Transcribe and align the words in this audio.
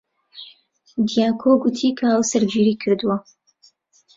دیاکۆ 1.07 1.51
گوتی 1.61 1.89
کە 1.97 2.05
هاوسەرگیری 2.13 2.79
کردووە. 2.81 3.17